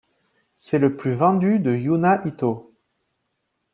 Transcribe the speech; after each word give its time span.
C'est 0.57 0.79
le 0.79 0.87
le 0.87 0.95
plus 0.97 1.13
vendu 1.13 1.59
de 1.59 1.75
Yuna 1.75 2.17
Itō. 2.25 2.71